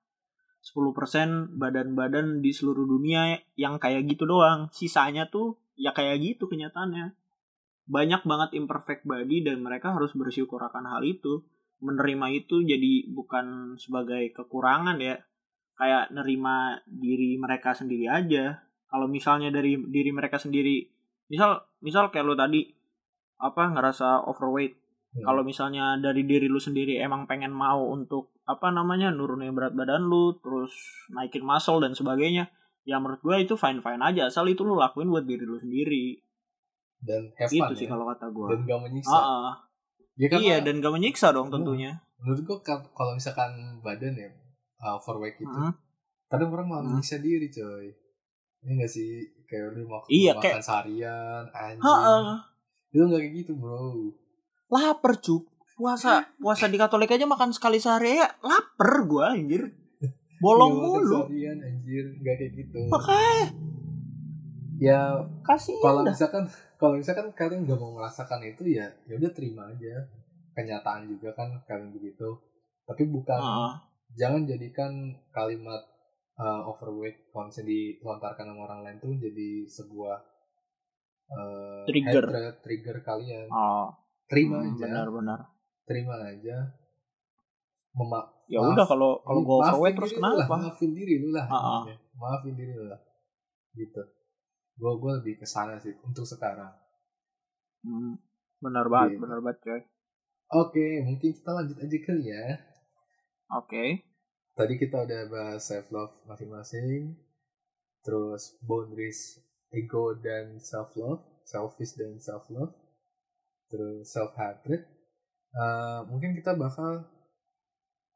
[0.63, 4.69] 10% badan-badan di seluruh dunia yang kayak gitu doang.
[4.69, 7.22] Sisanya tuh ya kayak gitu kenyataannya
[7.83, 11.43] banyak banget imperfect body dan mereka harus bersyukur akan hal itu.
[11.83, 15.19] Menerima itu jadi bukan sebagai kekurangan ya.
[15.75, 18.63] Kayak nerima diri mereka sendiri aja.
[18.87, 20.87] Kalau misalnya dari diri mereka sendiri
[21.27, 22.67] misal misal kayak lo tadi
[23.41, 24.79] apa ngerasa overweight.
[25.13, 25.29] Hmm.
[25.29, 30.09] kalau misalnya dari diri lu sendiri emang pengen mau untuk apa namanya nurunin berat badan
[30.09, 30.73] lu terus
[31.13, 32.49] naikin muscle dan sebagainya
[32.81, 34.31] ya menurut gue itu fine fine aja.
[34.31, 36.17] Asal itu lu lakuin buat diri lu sendiri
[37.03, 37.91] dan have itu fun sih ya.
[37.91, 39.11] kalau kata gue dan gak menyiksa.
[39.13, 39.55] Ah, ah.
[40.13, 41.99] Ya, karena iya dan gak menyiksa dong tentunya.
[42.17, 44.29] Menurut gua ka- kalau misalkan badan ya
[44.79, 45.75] uh, overweight itu Hmm.
[46.25, 46.89] kadang orang malah Hmm.
[46.93, 47.91] menyiksa diri coy.
[48.61, 49.09] Ini gak sih?
[49.43, 51.83] Kayak udah makan Iya, makan kayak- seharian anjing.
[51.83, 52.39] Ha-ah.
[52.87, 54.13] itu gak kayak gitu bro.
[54.67, 55.43] Lapar cuk.
[55.73, 59.63] Puasa puasa di Katolik aja makan sekali sehari ya lapar gue anjir.
[60.39, 61.17] Bolong Iya, mulu.
[61.19, 62.05] seharian anjir.
[62.17, 62.79] Gak kayak gitu.
[62.87, 63.47] Makanya.
[64.75, 64.99] Ya
[65.41, 66.49] kasih kalau misalkan
[66.83, 70.03] kalau misalkan kalian nggak mau merasakan itu ya ya udah terima aja
[70.51, 72.27] kenyataan juga kan kalian begitu
[72.83, 73.79] tapi bukan Ah.
[74.11, 74.91] jangan jadikan
[75.31, 75.79] kalimat
[76.35, 80.17] uh, overweight kalau misalnya dilontarkan sama orang lain tuh jadi sebuah
[81.31, 82.25] uh, Trigger.
[82.27, 83.87] hatred, trigger kalian oh
[84.27, 85.39] terima hmm, aja benar-benar
[85.87, 86.57] terima aja
[87.93, 88.19] Mema
[88.49, 88.73] ya Maaf.
[88.75, 91.81] udah kalau kalau gue overweight terus lah, kenapa maafin diri lu lah Ah, ah.
[91.87, 91.97] intinya.
[92.19, 92.99] maafin diri lu lah
[93.73, 94.03] gitu
[94.79, 96.73] gue gue lebih ke sana sih untuk sekarang.
[97.83, 98.15] Hmm,
[98.63, 99.21] benar banget Gitu.
[99.23, 99.81] benar banget coy.
[100.53, 102.45] Oke mungkin kita lanjut aja kali ya.
[103.59, 103.83] Oke.
[104.53, 107.17] Tadi kita udah bahas self love masing-masing
[108.03, 109.39] terus boundaries
[109.71, 112.73] ego dan self love selfish dan self love
[113.71, 114.83] terus self hatred
[116.11, 117.07] mungkin kita bakal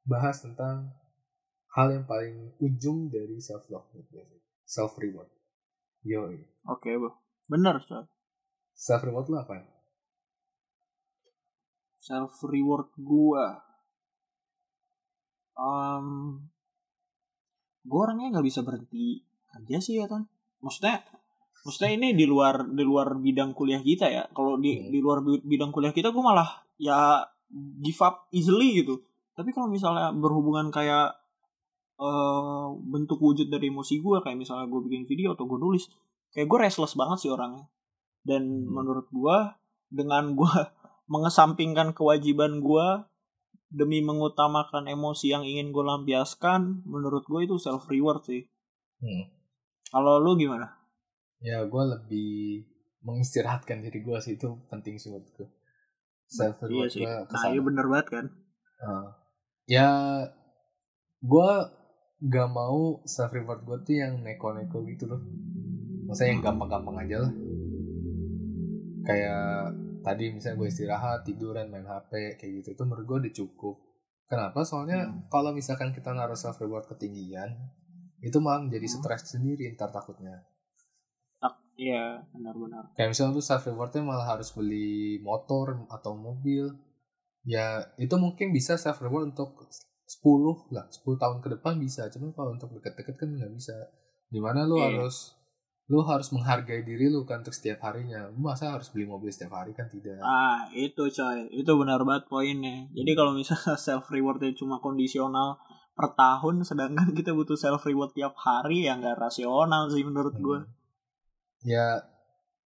[0.06, 0.92] bahas tentang
[1.76, 3.88] hal yang paling ujung dari self love
[4.68, 5.32] self reward
[6.04, 6.28] yo
[6.68, 7.10] oke bu.
[7.48, 8.04] Benar coy
[8.78, 9.66] self reward lu apa
[11.98, 13.60] self reward gua.
[15.58, 16.38] Um,
[17.84, 20.30] gua orangnya nggak bisa berhenti kerja sih ya kan
[20.62, 21.02] maksudnya
[21.66, 24.24] maksudnya ini di luar di luar bidang kuliah kita ya.
[24.32, 24.94] Kalau di Hmm.
[24.94, 27.26] di luar bi- bidang kuliah kita gua malah ya
[27.82, 29.02] give up easily gitu.
[29.36, 31.14] Tapi kalau misalnya berhubungan kayak
[31.98, 35.90] eh bentuk wujud dari emosi gua kayak misalnya gue bikin video atau gue nulis
[36.30, 37.66] kayak gue restless banget sih orangnya.
[38.22, 38.70] Dan Hmm.
[38.76, 39.58] menurut gua
[39.90, 40.52] dengan gua
[41.14, 43.10] mengesampingkan kewajiban gua
[43.68, 48.48] demi mengutamakan emosi yang ingin gue lampiaskan menurut gue itu self reward sih.
[48.98, 49.30] Hmm.
[49.88, 50.74] kalau lu gimana?
[51.40, 52.66] Ya gue lebih
[53.04, 55.48] mengistirahatkan diri gue sih itu penting sih menurut gue
[56.28, 58.26] self iya reward sih gue nah iya bener banget kan?
[58.78, 59.08] Ah.
[59.66, 59.88] ya
[61.20, 61.50] gue
[62.18, 65.22] gak mau self reward gue tuh yang neko-neko gitu loh.
[66.10, 67.34] Maksudnya yang gampang-gampang aja lah.
[69.06, 73.76] Kayak tadi misalnya gue istirahat tiduran main hp kayak gitu itu menurut gue udah cukup.
[74.28, 74.60] Kenapa?
[74.68, 75.28] Soalnya Hmm.
[75.32, 77.56] kalau misalkan kita naruh self reward ketinggian
[78.20, 78.96] itu malah menjadi Hmm.
[79.00, 80.44] stres sendiri ntar takutnya.
[81.40, 82.92] Tak iya benar-benar.
[82.98, 86.68] Kayak misalnya lu self rewardnya malah harus beli motor atau mobil
[87.48, 89.56] ya itu mungkin bisa self reward untuk
[90.08, 92.08] 10 lah 10 tahun ke depan bisa.
[92.08, 93.76] Cuma kalau untuk deket-deket kan nggak bisa.
[94.28, 95.04] Di mana lu Iya.
[95.04, 95.36] harus
[95.88, 98.28] lu harus menghargai diri lu kan untuk setiap harinya.
[98.28, 100.20] Lu masa harus beli mobil setiap hari kan tidak?
[100.20, 101.48] Ah itu coy.
[101.50, 102.88] Itu benar banget poinnya.
[102.90, 105.60] Jadi kalau misalnya self rewardnya cuma kondisional
[105.92, 110.60] per tahun sedangkan kita butuh self reward tiap hari ya nggak rasional sih menurut gue
[110.62, 110.70] Hmm.
[111.66, 112.00] ya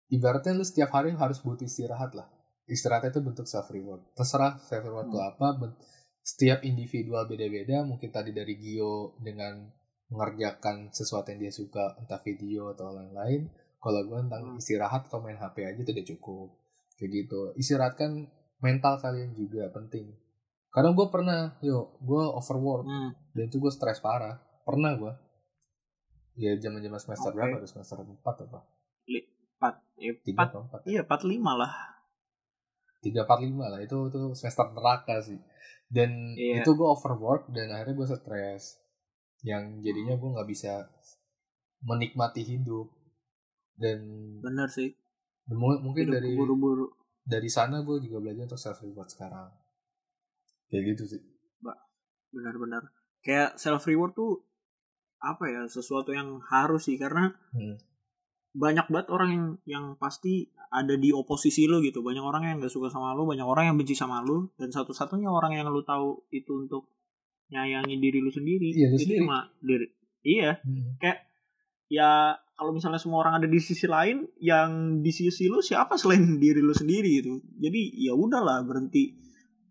[0.09, 2.26] ibaratnya lu setiap hari harus butuh istirahat lah.
[2.66, 5.31] Istirahat itu bentuk self reward terserah self reward itu Hmm.
[5.31, 5.79] apa ben-
[6.20, 9.66] setiap individual beda-beda mungkin tadi dari Gio dengan
[10.11, 13.46] mengerjakan sesuatu yang dia suka entah video atau lain-lain
[13.80, 14.61] kalau gue tentang Hmm.
[14.61, 16.48] istirahat atau main HP aja itu udah cukup
[17.00, 17.40] kayak gitu.
[17.56, 18.28] Istirahatkan
[18.61, 20.12] mental kalian juga penting.
[20.68, 23.11] Karena gue pernah yo gue overwork hmm.
[23.33, 24.37] dan itu gue stres parah.
[24.68, 25.12] Pernah gue
[26.37, 27.37] ya zaman zaman semester Oke.
[27.40, 28.61] berapa semester empat apa?
[29.56, 29.74] Empat
[30.24, 31.72] tiga empat empat iya empat lima lah
[33.00, 35.40] tiga empat lima lah itu itu semester neraka sih.
[35.90, 36.62] Dan Iya.
[36.62, 38.78] itu gue overwork dan akhirnya gue stres.
[39.42, 40.86] Yang jadinya gue nggak bisa
[41.82, 42.92] menikmati hidup.
[43.74, 43.98] Dan
[44.38, 44.92] bener sih.
[45.50, 46.86] mungkin Hidup dari buru-buru.
[47.20, 49.50] dari sana gue juga belajar untuk self reward sekarang.
[50.68, 51.20] Kayak gitu sih.
[52.30, 52.86] Benar-benar.
[53.20, 54.46] Kayak self reward tuh
[55.18, 57.76] apa ya sesuatu yang harus sih karena Hmm.
[58.52, 62.70] Banyak banget orang yang yang pasti ada di oposisi lo gitu banyak orang yang gak
[62.70, 66.26] suka sama lo banyak orang yang benci sama lo dan satu-satunya orang yang lo tahu
[66.30, 66.90] itu untuk
[67.48, 69.18] nyayangi diri lu sendiri Iya, itu sendiri.
[69.20, 69.86] cuma diri
[70.22, 70.94] iya Hmm.
[71.86, 72.10] ya
[72.54, 76.58] kalau misalnya semua orang ada di sisi lain yang di sisi lu siapa selain diri
[76.58, 79.18] lu sendiri gitu jadi ya udahlah berhenti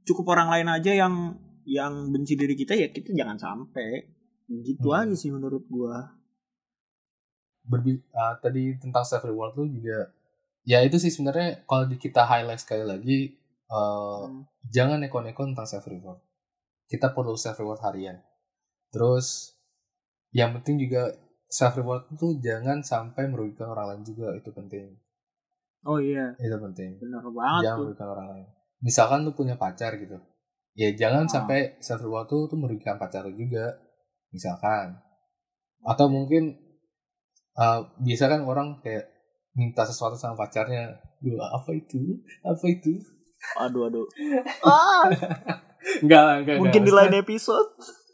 [0.04, 4.08] cukup orang lain aja yang yang benci diri kita ya kita jangan sampai
[4.50, 5.00] gitu Hmm.
[5.00, 6.16] aja sih menurut gua
[7.70, 10.10] Berbi- ah, tadi tentang self reward tuh juga
[10.64, 13.20] ya itu sih sebenarnya kalau di kita highlight sekali lagi
[13.70, 14.50] eh, Hmm.
[14.66, 16.18] jangan neko-neko tentang self reward.
[16.86, 18.18] Kita perlu self reward harian.
[18.90, 19.54] Terus
[20.32, 21.14] yang penting juga
[21.46, 24.98] self reward itu jangan sampai merugikan orang lain juga itu penting.
[25.86, 26.34] Oh iya.
[26.36, 26.98] Itu penting.
[26.98, 27.84] Bener banget jangan tuh.
[27.86, 28.48] merugikan orang lain.
[28.80, 30.18] Misalkan lu punya pacar gitu.
[30.74, 31.32] Ya jangan Ah.
[31.32, 33.78] sampai self reward tuh, tuh merugikan pacar lu juga.
[34.30, 34.98] Misalkan.
[35.82, 36.58] Atau mungkin
[37.58, 39.10] uh, biasa kan orang kayak
[39.58, 42.00] minta sesuatu sama pacarnya Duh, apa itu?
[42.48, 42.96] Apa itu?
[43.60, 44.08] Aduh aduh.
[44.64, 45.08] Ah,
[46.04, 46.58] enggak lah enggak.
[46.60, 47.00] Mungkin di enggak.
[47.12, 47.72] lain episode.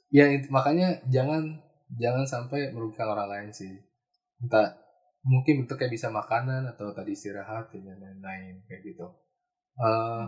[0.10, 1.62] Ya makanya jangan
[1.98, 3.74] jangan sampai merugikan orang lain sih.
[4.42, 4.74] Entah
[5.26, 9.06] mungkin bentuknya bisa makanan atau tadi istirahat dan lain-lain kayak gitu.
[9.82, 10.26] Eh,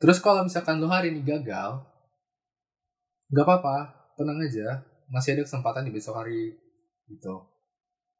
[0.00, 1.80] terus kalau misalkan lo hari ini gagal
[3.32, 3.76] nggak apa-apa
[4.16, 4.84] tenang aja.
[5.08, 6.52] Masih ada kesempatan di besok hari
[7.06, 7.55] gitu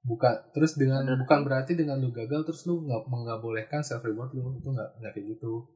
[0.07, 1.19] bukan terus dengan Bener.
[1.27, 3.11] bukan berarti dengan lu gagal terus lu nggak
[3.43, 5.67] bolehkan self reward lu itu nggak nggak kayak gitu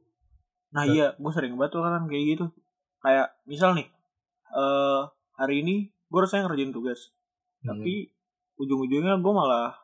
[0.70, 0.94] Nah Betul.
[0.94, 2.46] iya, gue sering banget tuh kan kayak gitu.
[3.02, 3.90] Kayak misal nih,
[4.54, 5.02] eh
[5.34, 7.10] hari ini gue harusnya ngerjain tugas,
[7.66, 7.74] Hmm.
[7.74, 8.14] tapi
[8.54, 9.74] ujung-ujungnya gue malah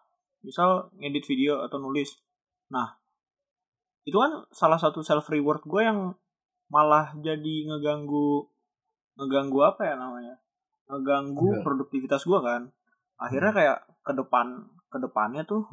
[0.46, 2.14] misal ngedit video atau nulis.
[2.70, 3.02] Nah,
[4.06, 6.14] itu kan salah satu self reward gue yang
[6.70, 8.46] malah jadi ngeganggu
[9.18, 10.38] ngeganggu apa ya namanya?
[10.86, 11.64] Ngeganggu Enggak.
[11.66, 12.70] produktivitas gue kan.
[13.16, 14.46] Akhirnya kayak ke depan
[14.92, 15.66] ke depannya tuh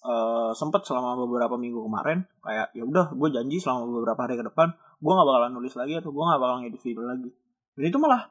[0.00, 4.44] eh sempet selama beberapa minggu kemarin kayak ya udah gue janji selama beberapa hari ke
[4.48, 7.30] depan gue nggak bakalan nulis lagi atau gue nggak bakalan ngedit video lagi.
[7.76, 8.22] Dan itu malah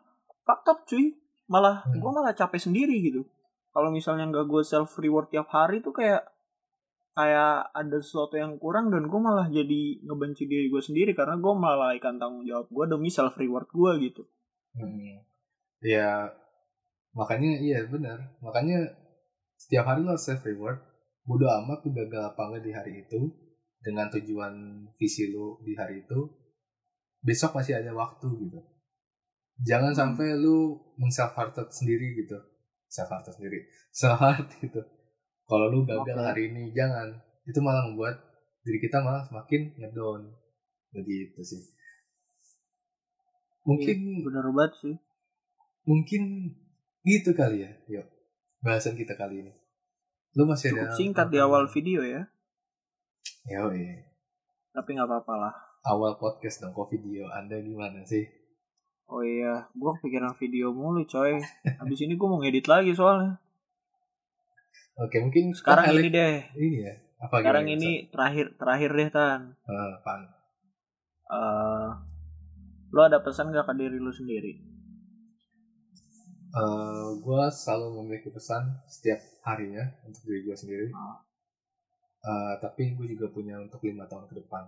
[0.46, 1.14] fucked up cuy.
[1.50, 1.98] Malah Hmm.
[1.98, 3.26] gue malah capek sendiri gitu.
[3.74, 6.26] Kalau misalnya nggak gue self reward tiap hari tuh kayak
[7.18, 11.54] kayak ada sesuatu yang kurang dan gue malah jadi ngebenci diri gue sendiri karena gue
[11.54, 14.24] melalaikan tanggung jawab gue demi self reward gue gitu.
[14.78, 15.22] Hmm.
[15.82, 16.34] Ya
[17.14, 18.38] makanya iya benar.
[18.42, 18.86] Makanya
[19.58, 20.80] setiap hari lo self reward.
[21.26, 23.20] Bodo amat lu gagal apa enggak di hari itu
[23.80, 24.54] dengan tujuan
[24.98, 26.20] visi lu di hari itu.
[27.22, 28.60] Besok masih ada waktu gitu.
[29.62, 30.00] Jangan Hmm.
[30.16, 32.40] sampai lu meng-self hearted sendiri gitu.
[32.88, 33.60] Self hearted sendiri.
[34.00, 34.82] Self heart gitu.
[35.46, 36.28] Kalau lu gagal Oke.
[36.34, 37.14] hari ini jangan.
[37.46, 38.16] Itu malah membuat
[38.64, 40.32] diri kita malah semakin ngedown.
[40.96, 41.62] Begitu sih.
[43.68, 44.96] Mungkin bener banget sih
[45.86, 46.54] mungkin
[47.02, 48.06] gitu kali ya yuk
[48.60, 49.54] bahasan kita kali ini
[50.34, 52.22] lu masih cukup ada singkat di awal video ya
[53.46, 54.04] ya iya.
[54.72, 55.54] tapi nggak apa-apa lah
[55.86, 58.28] awal podcast dong kok video anda gimana sih
[59.10, 61.34] Oh iya, gue kepikiran video mulu coy.
[61.82, 63.42] Habis ini gue mau ngedit lagi soalnya.
[64.94, 66.36] oke mungkin Sekarang highlight- ini deh.
[66.62, 69.42] ini ya apa Sekarang gimana, ini terakhir terakhir deh Tan.
[69.58, 69.74] Sal?
[69.74, 70.22] Eh, apaan?
[71.26, 71.90] Eh,
[72.94, 74.62] lo ada pesan gak ke diri lu sendiri?
[76.50, 81.22] Eh, gue selalu memiliki pesan setiap harinya untuk diri gue sendiri Ah.
[82.20, 84.66] Eh, tapi gue juga punya untuk lima tahun ke depan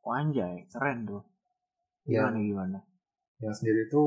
[0.00, 1.20] Oh, anjay, keren tuh.
[2.08, 2.78] yang Gimana gimana?
[3.38, 4.02] yang sendiri itu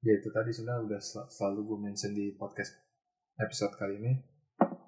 [0.00, 2.74] ya itu tadi sebenarnya udah sel- selalu gue mention di podcast
[3.36, 4.12] episode kali ini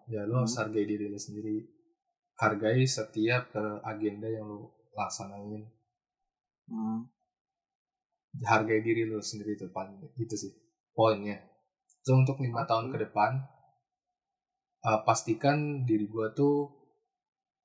[0.06, 0.66] ya lo harus Hmm.
[0.66, 1.62] hargai diri lo sendiri
[2.36, 5.62] hargai setiap eh, agenda yang lo laksanain
[6.66, 7.06] Hmm.
[8.42, 10.52] hargai diri lo sendiri itu paling itu sih
[10.92, 11.38] poinnya
[12.02, 13.42] so untuk lima tahun ke depan
[14.84, 16.68] eh, pastikan diri gue tuh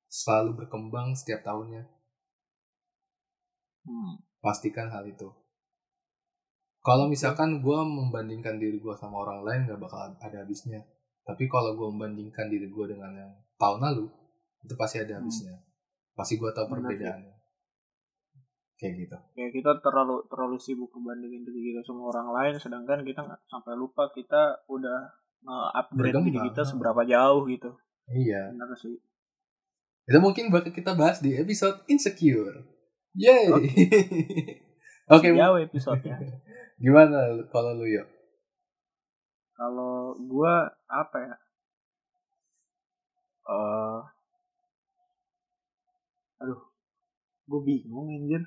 [0.07, 1.83] selalu berkembang setiap tahunnya
[3.87, 4.19] Hmm.
[4.43, 5.31] pastikan hal itu.
[6.83, 10.83] Kalau misalkan gue membandingkan diri gue sama orang lain gak bakal ada habisnya.
[11.23, 14.11] Tapi kalau gue membandingkan diri gue dengan yang tahun lalu,
[14.67, 15.23] itu pasti ada Hmm.
[15.23, 15.55] habisnya.
[16.19, 17.36] Pasti gue tahu perbedaannya.
[18.77, 19.17] Kayak gitu.
[19.33, 23.73] Ya kita terlalu terlalu sibuk ngebandingin diri kita sama orang lain, sedangkan kita nggak sampai
[23.73, 26.47] lupa kita udah nge-upgrade diri Berkembang.
[26.53, 27.69] kita seberapa jauh gitu.
[28.13, 28.53] Iya.
[28.53, 28.95] Benar sih.
[30.07, 32.63] Itu mungkin bakal kita bahas di episode Insecure.
[33.17, 33.49] Yay!
[33.49, 33.69] Oke.
[35.17, 35.27] Oke.
[35.33, 36.15] Jauh episodenya.
[36.83, 38.05] Gimana kalau lu yuk?
[39.57, 41.35] Kalau gua apa ya?
[43.47, 43.99] Eh
[46.37, 46.61] aduh
[47.49, 48.43] gue bingung anjir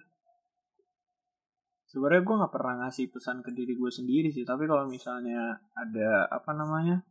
[1.91, 6.31] sebenarnya gue nggak pernah ngasih pesan ke diri gue sendiri sih tapi kalau misalnya ada
[6.31, 7.03] apa namanya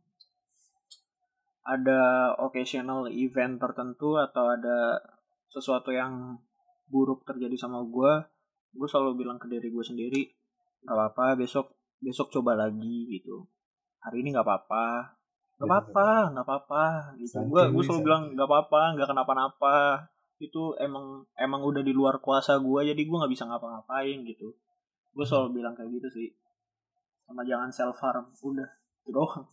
[1.68, 5.04] ada occasional event tertentu atau ada
[5.52, 6.40] sesuatu yang
[6.88, 8.12] buruk terjadi sama gue
[8.72, 10.22] gue selalu bilang ke diri gue sendiri
[10.80, 13.44] nggak apa-apa besok besok coba lagi gitu.
[14.00, 15.12] Hari ini nggak apa-apa.
[15.60, 16.84] Nggak apa-apa nggak apa-apa
[17.20, 17.36] gitu.
[17.44, 19.76] Gue gue selalu bilang nggak apa-apa nggak kenapa-napa.
[20.40, 24.56] Itu emang emang udah di luar kuasa gue jadi gue nggak bisa ngapa-ngapain gitu
[25.10, 26.28] gue selalu bilang kayak gitu sih
[27.22, 28.68] sama jangan self harm udah
[29.00, 29.44] itu doang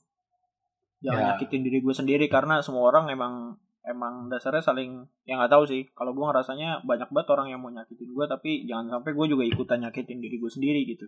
[0.98, 1.28] jangan Ya.
[1.34, 5.86] nyakitin diri gue sendiri karena semua orang emang emang dasarnya saling yang nggak tahu sih
[5.94, 9.44] kalau gue ngerasanya banyak banget orang yang mau nyakitin gue tapi jangan sampai gue juga
[9.46, 11.06] ikutan nyakitin diri gue sendiri gitu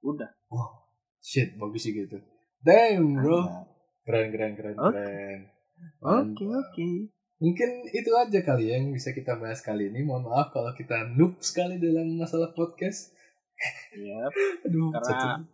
[0.00, 0.70] udah Wah,
[1.20, 2.16] shit, bagus sih gitu.
[2.60, 3.40] Damn, bro.
[3.40, 3.64] Ada.
[4.00, 4.92] Keren, keren, keren, Oke.
[4.92, 5.40] keren.
[6.00, 6.60] oke Mantap.
[6.68, 6.88] oke
[7.40, 10.04] Mungkin itu aja kali ya yang bisa kita bahas kali ini.
[10.04, 13.16] Mohon maaf kalau kita noob sekali dalam masalah podcast.
[13.92, 14.32] Yap.
[14.64, 15.44] Aduh, Karena-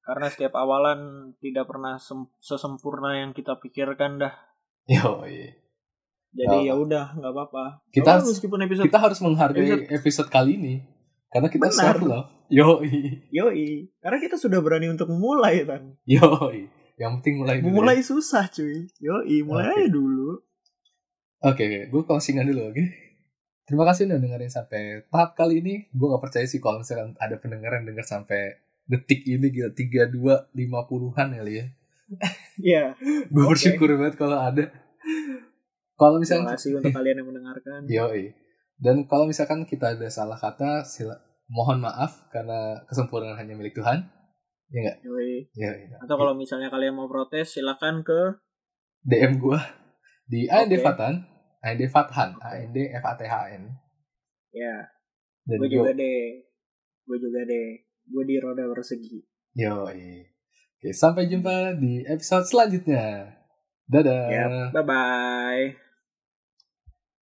[0.00, 1.00] karena setiap awalan
[1.36, 4.32] tidak pernah sem- sesempurna yang kita pikirkan dah
[4.86, 5.52] Yo, iya.
[6.30, 6.62] jadi Oh.
[6.62, 10.74] ya udah nggak apa-apa Kita Kalau meskipun episode kita harus menghargai Episode- episode kali ini
[11.28, 11.76] karena kita Benar.
[11.92, 12.28] self love.
[12.48, 12.80] Yo,
[13.28, 16.24] yoi karena kita sudah berani untuk memulai kan yo.
[16.96, 17.60] Yang penting mulai dulu.
[17.60, 17.68] ya.
[17.68, 19.76] memulai susah cuy yoi mulai Oke.
[19.76, 20.30] aja dulu
[21.40, 21.80] Oke, oke.
[21.86, 22.84] gue closingan dulu, oke?
[23.68, 25.74] Terima kasih udah dengerin sampai tahap kali ini.
[25.92, 28.56] Gue gak percaya sih kalau misalkan ada pendengar yang denger sampai
[28.88, 31.66] detik ini gila 32 50-an kali ya.
[32.72, 32.84] ya
[33.28, 34.72] Gue bersyukur banget kalau ada.
[36.00, 38.32] Kalau terima misalkan kasih untuk kalian yang mendengarkan Yoi.
[38.80, 41.20] Dan kalau misalkan kita ada salah kata, sila,
[41.52, 44.08] mohon maaf karena kesempurnaan hanya milik Tuhan.
[44.68, 45.96] yoi Yoi.
[45.96, 48.36] atau kalau misalnya kalian mau protes silakan ke
[49.00, 49.56] DM gue
[50.28, 50.44] di
[50.76, 50.84] Oke.
[50.84, 51.24] Fatan,
[51.64, 52.30] AND Fathan.
[52.38, 53.64] AND F A T H N.
[54.54, 54.86] ya
[55.44, 56.44] Dan gue juga deh
[57.08, 57.68] gue juga deh
[58.08, 59.20] gue di roda persegi
[59.56, 60.24] Yoi.
[60.78, 63.34] Oke, sampai jumpa di episode selanjutnya.
[63.88, 64.28] Dadah.
[64.28, 65.87] ya bye bye